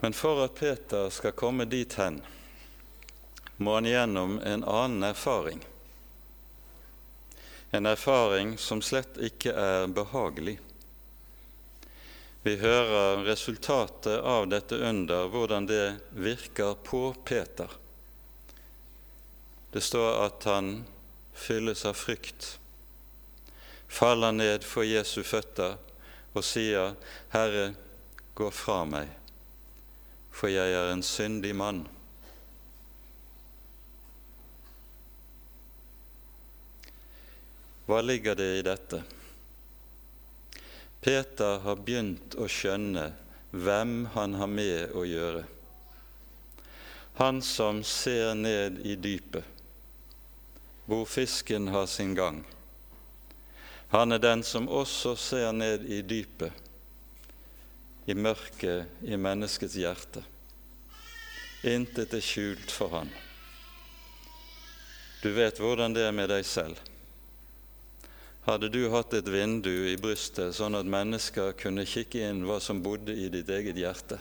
Men 0.00 0.16
for 0.16 0.40
at 0.46 0.56
Peter 0.56 1.12
skal 1.12 1.36
komme 1.36 1.68
dit 1.68 2.00
hen, 2.00 2.22
må 3.60 3.76
han 3.76 3.92
gjennom 3.92 4.38
en 4.40 4.64
annen 4.64 5.10
erfaring 5.12 5.60
en 7.76 7.86
erfaring 7.86 8.56
som 8.58 8.80
slett 8.82 9.18
ikke 9.20 9.52
er 9.52 9.86
behagelig. 9.92 10.56
Vi 12.46 12.54
hører 12.56 13.24
resultatet 13.26 14.20
av 14.22 14.46
dette 14.48 14.78
under, 14.78 15.26
hvordan 15.28 15.66
det 15.66 15.96
virker 16.14 16.76
på 16.86 17.10
Peter. 17.24 17.72
Det 19.72 19.82
står 19.82 20.20
at 20.28 20.46
han 20.46 20.70
fylles 21.34 21.84
av 21.84 21.98
frykt, 21.98 22.52
faller 23.88 24.32
ned 24.32 24.64
for 24.64 24.86
Jesu 24.86 25.22
føtter 25.26 25.76
og 26.36 26.44
sier, 26.44 26.94
'Herre, 27.32 27.74
gå 28.34 28.50
fra 28.50 28.84
meg, 28.84 29.08
for 30.30 30.48
jeg 30.48 30.72
er 30.72 30.92
en 30.92 31.02
syndig 31.02 31.54
mann.' 31.56 31.95
Hva 37.86 38.00
ligger 38.02 38.34
det 38.34 38.48
i 38.58 38.62
dette? 38.62 39.02
Peter 41.00 41.60
har 41.62 41.76
begynt 41.78 42.34
å 42.34 42.48
skjønne 42.50 43.12
hvem 43.54 44.08
han 44.16 44.34
har 44.34 44.50
med 44.50 44.90
å 44.90 45.04
gjøre. 45.06 45.44
Han 47.20 47.38
som 47.46 47.84
ser 47.86 48.34
ned 48.34 48.80
i 48.82 48.96
dypet, 48.98 49.44
hvor 50.90 51.06
fisken 51.06 51.70
har 51.70 51.86
sin 51.86 52.14
gang. 52.18 52.42
Han 53.94 54.12
er 54.12 54.18
den 54.18 54.42
som 54.42 54.66
også 54.68 55.14
ser 55.16 55.52
ned 55.54 55.86
i 55.86 56.00
dypet, 56.02 56.50
i 58.06 58.18
mørket 58.18 59.06
i 59.06 59.14
menneskets 59.14 59.78
hjerte. 59.78 60.24
Intet 61.66 62.18
er 62.18 62.22
skjult 62.22 62.70
for 62.70 62.98
han. 62.98 63.14
Du 65.22 65.30
vet 65.38 65.62
hvordan 65.62 65.94
det 65.94 66.04
er 66.10 66.14
med 66.14 66.34
deg 66.34 66.42
selv. 66.46 66.82
Hadde 68.46 68.68
du 68.70 68.84
hatt 68.92 69.14
et 69.18 69.26
vindu 69.26 69.88
i 69.90 69.96
brystet, 69.98 70.54
sånn 70.54 70.78
at 70.78 70.86
mennesker 70.86 71.56
kunne 71.58 71.82
kikke 71.82 72.28
inn 72.28 72.44
hva 72.46 72.60
som 72.62 72.78
bodde 72.78 73.10
i 73.10 73.26
ditt 73.32 73.48
eget 73.50 73.78
hjerte, 73.80 74.20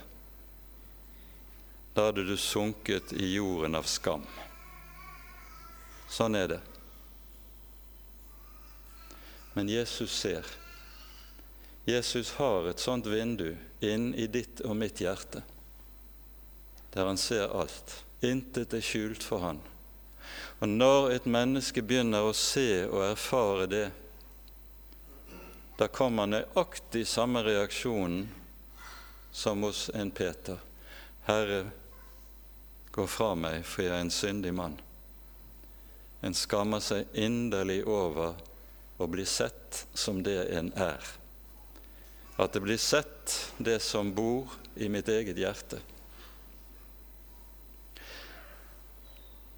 da 1.93 2.07
hadde 2.07 2.23
du 2.25 2.33
sunket 2.33 3.13
i 3.13 3.35
jorden 3.35 3.77
av 3.77 3.85
skam. 3.85 4.25
Sånn 6.09 6.35
er 6.35 6.55
det. 6.55 6.57
Men 9.53 9.69
Jesus 9.69 10.11
ser. 10.11 10.49
Jesus 11.85 12.33
har 12.39 12.65
et 12.67 12.81
sånt 12.81 13.05
vindu 13.05 13.53
inn 13.85 14.09
i 14.17 14.25
ditt 14.25 14.63
og 14.65 14.73
mitt 14.75 14.99
hjerte, 15.05 15.43
der 16.97 17.05
han 17.05 17.21
ser 17.21 17.53
alt. 17.53 17.93
Intet 18.25 18.73
er 18.73 18.81
skjult 18.83 19.21
for 19.23 19.45
han. 19.45 19.61
Og 20.59 20.71
når 20.71 21.11
et 21.13 21.29
menneske 21.29 21.85
begynner 21.85 22.25
å 22.25 22.33
se 22.33 22.87
og 22.89 23.05
erfare 23.05 23.69
det, 23.69 23.85
da 25.77 25.87
kommer 25.91 26.29
nøyaktig 26.29 27.03
samme 27.07 27.43
reaksjonen 27.43 28.29
som 29.35 29.63
hos 29.67 29.89
en 29.93 30.11
Peter. 30.11 30.57
Herre, 31.27 31.65
gå 32.95 33.03
fra 33.07 33.33
meg, 33.35 33.65
for 33.67 33.83
jeg 33.83 33.91
er 33.91 34.03
en 34.05 34.13
syndig 34.13 34.53
mann. 34.55 34.77
En 36.23 36.35
skammer 36.37 36.79
seg 36.79 37.11
inderlig 37.19 37.81
over 37.83 38.37
å 38.97 39.07
bli 39.11 39.25
sett 39.27 39.83
som 39.93 40.21
det 40.23 40.45
en 40.55 40.71
er. 40.79 41.03
At 42.39 42.55
det 42.55 42.61
blir 42.63 42.79
sett, 42.79 43.35
det 43.57 43.81
som 43.83 44.13
bor 44.15 44.55
i 44.75 44.87
mitt 44.91 45.11
eget 45.11 45.39
hjerte. 45.39 45.81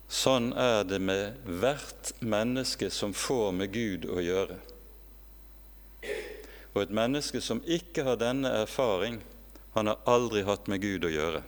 Sånn 0.07 0.49
er 0.57 0.81
det 0.87 0.99
med 1.03 1.37
hvert 1.45 2.13
menneske 2.23 2.89
som 2.93 3.13
får 3.13 3.51
med 3.53 3.73
Gud 3.73 4.09
å 4.09 4.23
gjøre. 4.23 4.57
Og 6.77 6.83
et 6.83 6.91
menneske 6.93 7.39
som 7.41 7.57
ikke 7.65 8.03
har 8.05 8.19
denne 8.21 8.51
erfaring, 8.53 9.15
han 9.73 9.89
har 9.89 10.03
aldri 10.05 10.43
hatt 10.45 10.67
med 10.69 10.83
Gud 10.83 11.07
å 11.07 11.09
gjøre. 11.09 11.39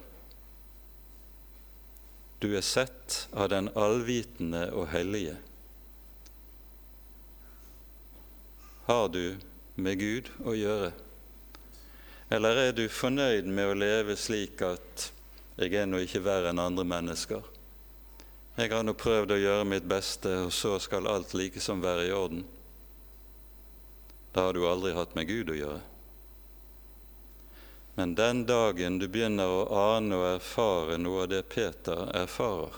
Du 2.41 2.47
er 2.57 2.65
sett 2.65 3.27
av 3.37 3.51
den 3.53 3.69
allvitende 3.77 4.63
og 4.73 4.87
hellige. 4.89 5.35
Har 8.89 9.05
du 9.13 9.37
med 9.77 10.01
Gud 10.01 10.33
å 10.41 10.57
gjøre? 10.57 10.91
Eller 12.33 12.65
er 12.65 12.73
du 12.73 12.87
fornøyd 12.89 13.45
med 13.45 13.69
å 13.69 13.77
leve 13.77 14.17
slik 14.17 14.65
at 14.65 15.11
jeg 15.61 15.77
er 15.77 15.85
nå 15.85 16.01
ikke 16.01 16.25
verre 16.25 16.49
enn 16.49 16.65
andre 16.65 16.89
mennesker? 16.89 17.45
Jeg 18.57 18.73
har 18.73 18.81
nå 18.81 18.97
prøvd 18.97 19.35
å 19.35 19.43
gjøre 19.45 19.73
mitt 19.77 19.85
beste, 19.85 20.39
og 20.47 20.55
så 20.57 20.79
skal 20.81 21.05
alt 21.11 21.37
likesom 21.37 21.85
være 21.85 22.09
i 22.09 22.15
orden. 22.17 22.47
Da 24.33 24.41
har 24.45 24.53
du 24.53 24.67
aldri 24.67 24.93
hatt 24.93 25.15
med 25.17 25.27
Gud 25.27 25.49
å 25.49 25.57
gjøre. 25.57 25.81
Men 27.99 28.13
den 28.15 28.45
dagen 28.47 28.99
du 28.99 29.09
begynner 29.11 29.49
å 29.51 29.63
ane 29.75 30.15
og 30.15 30.27
erfare 30.35 30.99
noe 31.01 31.25
av 31.25 31.31
det 31.33 31.41
Peter 31.51 32.05
erfarer, 32.15 32.75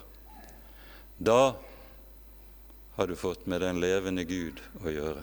da 1.21 1.53
har 2.95 3.07
du 3.07 3.13
fått 3.15 3.45
med 3.45 3.61
den 3.61 3.77
levende 3.83 4.23
Gud 4.25 4.57
å 4.81 4.89
gjøre. 4.89 5.21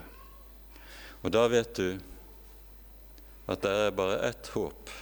Og 1.23 1.33
da 1.35 1.43
vet 1.51 1.73
du 1.75 1.99
at 3.51 3.65
det 3.65 3.73
er 3.73 3.97
bare 3.97 4.21
ett 4.29 4.51
håp, 4.55 4.93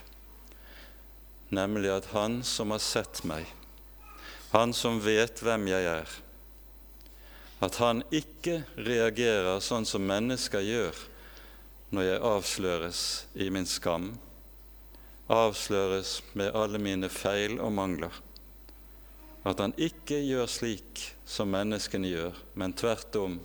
nemlig 1.52 1.90
at 1.92 2.08
Han 2.14 2.38
som 2.46 2.72
har 2.72 2.80
sett 2.80 3.20
meg, 3.28 3.44
Han 4.54 4.72
som 4.72 5.02
vet 5.04 5.42
hvem 5.44 5.68
jeg 5.74 5.90
er, 5.90 6.16
at 7.60 7.76
Han 7.82 8.00
ikke 8.08 8.62
reagerer 8.80 9.60
sånn 9.60 9.84
som 9.84 10.08
mennesker 10.08 10.64
gjør 10.64 11.04
når 11.94 12.06
jeg 12.08 12.22
avsløres 12.30 13.00
i 13.34 13.48
min 13.52 13.66
skam, 13.68 14.10
avsløres 15.30 16.20
med 16.38 16.54
alle 16.54 16.78
mine 16.82 17.10
feil 17.10 17.58
og 17.62 17.72
mangler. 17.74 18.14
At 19.46 19.62
han 19.62 19.74
ikke 19.78 20.18
gjør 20.26 20.48
slik 20.50 21.02
som 21.26 21.52
menneskene 21.54 22.10
gjør, 22.10 22.38
men 22.58 22.74
tvert 22.74 23.18
om 23.20 23.38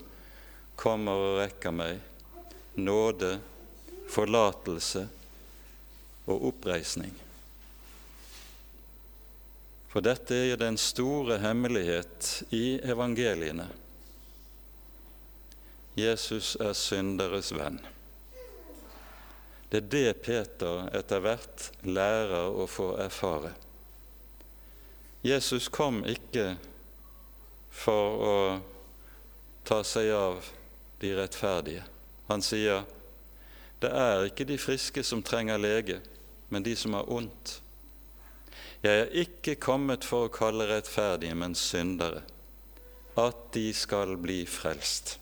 kommer 0.81 1.25
og 1.27 1.39
rekker 1.43 1.75
meg 1.75 1.99
nåde, 2.81 3.35
forlatelse 4.09 5.05
og 6.25 6.47
oppreisning. 6.49 7.13
For 9.91 10.03
dette 10.03 10.35
er 10.47 10.59
den 10.59 10.77
store 10.79 11.37
hemmelighet 11.43 12.47
i 12.55 12.79
evangeliene. 12.79 13.67
Jesus 15.99 16.55
er 16.63 16.71
synderes 16.77 17.51
venn. 17.51 17.81
Det 19.71 19.77
er 19.77 19.91
det 19.91 20.23
Peter 20.25 20.89
etter 20.99 21.21
hvert 21.23 21.69
lærer 21.87 22.51
å 22.51 22.65
få 22.67 22.89
erfare. 22.99 23.53
Jesus 25.23 25.69
kom 25.71 26.01
ikke 26.03 26.57
for 27.71 28.25
å 28.25 28.35
ta 29.63 29.79
seg 29.87 30.11
av 30.11 30.49
de 30.99 31.13
rettferdige. 31.15 31.85
Han 32.27 32.41
sier, 32.41 32.83
'Det 33.79 33.91
er 33.91 34.25
ikke 34.25 34.45
de 34.45 34.57
friske 34.57 35.03
som 35.03 35.23
trenger 35.23 35.57
lege, 35.57 36.01
men 36.49 36.63
de 36.63 36.75
som 36.75 36.93
har 36.93 37.09
ondt.' 37.09 37.61
'Jeg 38.83 38.99
er 38.99 39.09
ikke 39.23 39.55
kommet 39.55 40.03
for 40.03 40.27
å 40.27 40.33
kalle 40.33 40.67
rettferdige, 40.67 41.35
men 41.35 41.55
syndere, 41.55 42.21
at 43.15 43.53
de 43.53 43.73
skal 43.73 44.17
bli 44.17 44.45
frelst.' 44.45 45.17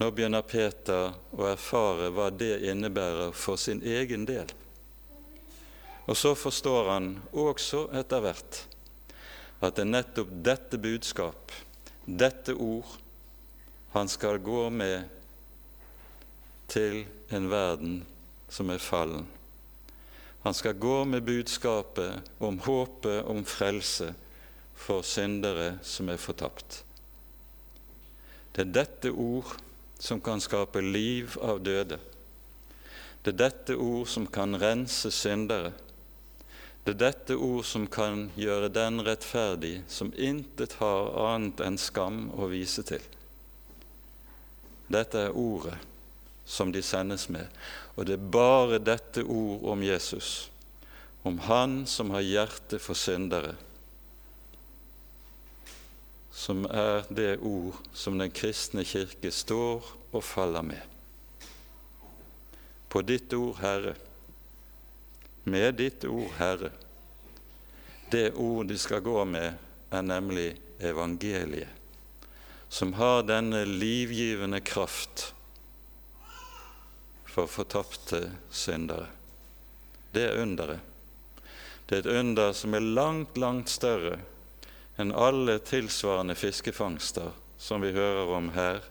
Nå 0.00 0.06
begynner 0.16 0.40
Peter 0.48 1.10
å 1.36 1.44
erfare 1.50 2.08
hva 2.16 2.30
det 2.32 2.62
innebærer 2.70 3.34
for 3.36 3.60
sin 3.60 3.82
egen 3.84 4.24
del. 4.24 4.48
Og 6.08 6.16
så 6.16 6.32
forstår 6.32 6.88
han 6.88 7.10
også 7.36 7.84
etter 8.00 8.24
hvert 8.24 8.62
at 9.60 9.76
det 9.76 9.84
er 9.84 9.90
nettopp 9.90 10.32
dette 10.40 10.80
budskap, 10.80 11.52
dette 12.08 12.56
ord, 12.56 12.96
han 13.92 14.08
skal 14.08 14.40
gå 14.40 14.64
med 14.72 15.04
til 16.70 17.02
en 17.28 17.52
verden 17.52 18.00
som 18.48 18.72
er 18.72 18.80
fallen. 18.80 19.26
Han 20.48 20.56
skal 20.56 20.80
gå 20.80 21.02
med 21.04 21.26
budskapet 21.28 22.30
om 22.40 22.56
håpet 22.64 23.26
om 23.28 23.44
frelse 23.44 24.14
for 24.80 25.04
syndere 25.04 25.74
som 25.84 26.08
er 26.08 26.22
fortapt. 26.22 26.86
Det 28.56 28.64
er 28.64 28.78
dette 28.80 29.12
ord 29.12 29.58
som 30.00 30.20
kan 30.20 30.40
skape 30.40 30.80
liv 30.80 31.36
av 31.44 31.60
døde. 31.60 31.98
Det 33.22 33.34
er 33.34 33.40
dette 33.42 33.76
ord 33.76 34.08
som 34.08 34.24
kan 34.26 34.56
rense 34.56 35.12
syndere. 35.12 35.74
Det 36.84 36.94
er 36.94 37.02
dette 37.02 37.36
ord 37.36 37.66
som 37.68 37.84
kan 37.86 38.30
gjøre 38.40 38.72
den 38.72 39.02
rettferdig 39.04 39.82
som 39.92 40.14
intet 40.16 40.78
har 40.80 41.12
annet 41.28 41.60
enn 41.60 41.76
skam 41.78 42.30
å 42.32 42.48
vise 42.48 42.82
til. 42.88 43.04
Dette 44.90 45.26
er 45.28 45.36
ordet 45.36 45.76
som 46.48 46.72
de 46.72 46.80
sendes 46.82 47.28
med, 47.28 47.46
og 47.94 48.08
det 48.08 48.16
er 48.16 48.30
bare 48.32 48.80
dette 48.82 49.22
ord 49.22 49.68
om 49.74 49.84
Jesus, 49.84 50.48
om 51.22 51.36
Han 51.46 51.84
som 51.86 52.10
har 52.16 52.24
hjerte 52.24 52.80
for 52.80 52.96
syndere, 52.98 53.52
som 56.40 56.64
er 56.64 57.04
det 57.08 57.36
ord 57.44 57.76
som 57.92 58.16
den 58.18 58.30
kristne 58.32 58.80
kirke 58.88 59.28
står 59.28 59.84
og 60.16 60.22
faller 60.24 60.64
med. 60.64 60.80
På 62.88 63.02
ditt 63.04 63.34
ord, 63.36 63.58
Herre, 63.60 63.92
med 65.44 65.76
ditt 65.82 66.06
ord, 66.08 66.32
Herre. 66.38 66.70
Det 68.10 68.32
ord 68.40 68.72
de 68.72 68.78
skal 68.80 69.04
gå 69.04 69.18
med, 69.28 69.60
er 69.92 70.06
nemlig 70.06 70.54
evangeliet, 70.80 71.68
som 72.72 72.96
har 72.96 73.28
denne 73.28 73.66
livgivende 73.68 74.62
kraft 74.64 75.34
for 77.28 77.52
fortapte 77.52 78.24
syndere. 78.48 79.10
Det 80.16 80.24
er 80.30 80.40
underet. 80.40 80.80
Det 81.84 81.98
er 81.98 82.06
et 82.06 82.12
under 82.24 82.52
som 82.56 82.74
er 82.74 82.92
langt, 82.96 83.36
langt 83.36 83.68
større 83.68 84.22
enn 85.00 85.14
alle 85.16 85.58
tilsvarende 85.64 86.36
fiskefangster 86.36 87.32
som 87.58 87.80
vi 87.80 87.92
hører 87.96 88.32
om 88.36 88.50
her 88.52 88.82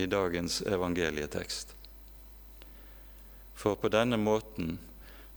i 0.00 0.06
dagens 0.06 0.62
evangelietekst. 0.66 1.74
For 3.54 3.76
på 3.78 3.90
denne 3.92 4.18
måten 4.20 4.78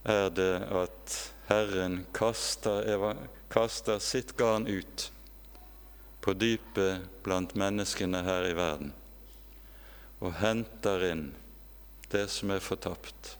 er 0.07 0.29
det 0.33 0.53
at 0.71 1.17
Herren 1.47 2.01
kaster, 2.15 2.83
kaster 3.51 3.99
sitt 4.03 4.33
garn 4.39 4.67
ut 4.67 5.09
på 6.23 6.33
dypet 6.35 7.05
blant 7.23 7.55
menneskene 7.55 8.23
her 8.27 8.47
i 8.49 8.55
verden 8.57 8.95
og 10.17 10.33
henter 10.41 11.03
inn 11.11 11.27
det 12.09 12.25
som 12.31 12.51
er 12.55 12.63
fortapt, 12.63 13.35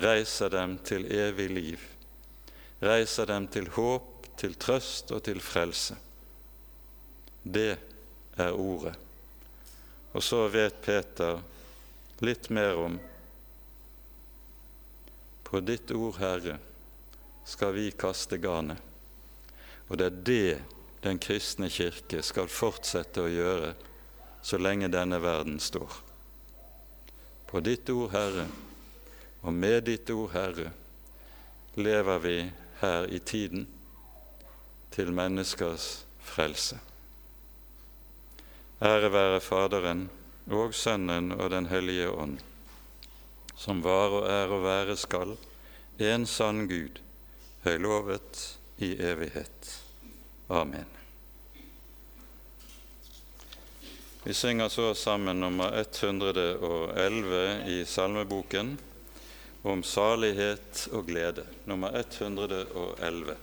reiser 0.00 0.52
dem 0.54 0.78
til 0.86 1.04
evig 1.12 1.48
liv, 1.50 1.82
reiser 2.80 3.28
dem 3.28 3.48
til 3.52 3.68
håp 3.76 4.15
til 4.36 4.54
trøst 4.60 5.12
og 5.16 5.22
til 5.26 5.40
frelse. 5.40 5.96
Det 7.42 7.76
er 8.36 8.52
ordet. 8.52 8.94
Og 10.12 10.22
så 10.22 10.46
vet 10.48 10.80
Peter 10.84 11.40
litt 12.24 12.50
mer 12.50 12.78
om 12.80 12.98
På 15.46 15.60
ditt 15.62 15.90
ord, 15.94 16.16
Herre, 16.18 16.56
skal 17.46 17.70
vi 17.76 17.90
kaste 17.94 18.36
garnet. 18.42 18.80
Og 19.86 20.00
det 20.00 20.06
er 20.06 20.16
det 20.26 20.56
den 21.04 21.20
kristne 21.22 21.68
kirke 21.70 22.18
skal 22.26 22.50
fortsette 22.50 23.22
å 23.22 23.30
gjøre 23.30 23.68
så 24.42 24.58
lenge 24.58 24.90
denne 24.90 25.20
verden 25.22 25.60
står. 25.62 26.00
På 27.46 27.62
ditt 27.62 27.86
ord, 27.94 28.10
Herre, 28.10 28.48
og 29.46 29.54
med 29.54 29.86
ditt 29.86 30.10
ord, 30.10 30.32
Herre, 30.34 30.72
lever 31.78 32.18
vi 32.26 32.36
her 32.80 33.06
i 33.06 33.22
tiden 33.22 33.68
til 34.96 35.12
menneskers 35.12 36.06
frelse. 36.24 36.78
Ære 38.80 39.12
være 39.12 39.40
Faderen 39.44 40.06
og 40.52 40.74
Sønnen 40.74 41.32
og 41.32 41.50
Den 41.52 41.66
hellige 41.66 42.10
ånd, 42.10 42.38
som 43.56 43.82
var 43.84 44.14
og 44.20 44.28
er 44.30 44.52
og 44.52 44.62
være 44.64 44.96
skal, 44.96 45.36
en 46.00 46.26
sann 46.26 46.64
Gud, 46.68 47.00
høylovet 47.64 48.58
i 48.78 48.92
evighet. 49.00 49.72
Amen. 50.48 50.86
Vi 54.24 54.32
synger 54.32 54.68
så 54.68 54.94
sammen 54.94 55.40
nummer 55.40 55.76
111 55.80 57.64
i 57.68 57.84
salmeboken 57.84 58.78
om 59.64 59.82
salighet 59.82 60.88
og 60.92 61.06
glede. 61.06 61.44
Nummer 61.64 61.92
111. 61.98 63.36